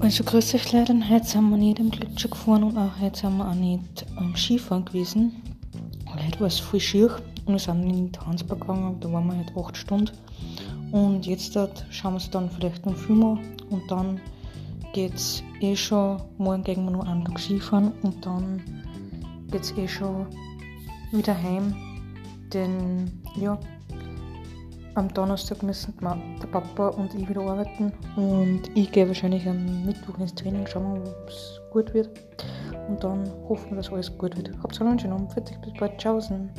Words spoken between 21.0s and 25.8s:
wieder heim. Denn ja, am Donnerstag